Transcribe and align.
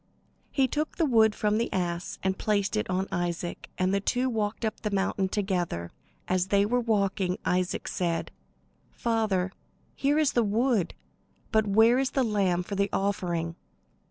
He 0.49 0.67
took 0.67 0.95
the 0.97 1.05
wood 1.05 1.35
from 1.35 1.59
the 1.59 1.71
ass 1.71 2.17
and 2.23 2.35
placed 2.39 2.75
it 2.75 2.89
on 2.89 3.07
Isaac, 3.11 3.69
and 3.77 3.93
they 3.93 3.99
two 3.99 4.31
walked 4.31 4.65
up 4.65 4.79
the 4.79 4.89
mountain 4.89 5.29
together. 5.29 5.91
As 6.27 6.47
they 6.47 6.65
were 6.65 6.79
walking, 6.79 7.37
Isaac 7.45 7.87
said: 7.87 8.31
"Father, 8.89 9.51
here 9.95 10.17
is 10.17 10.33
the 10.33 10.41
wood, 10.41 10.95
but 11.51 11.67
where 11.67 11.99
is 11.99 12.09
the 12.09 12.23
lamb 12.23 12.63
for 12.63 12.73
the 12.73 12.89
offering?" 12.91 13.55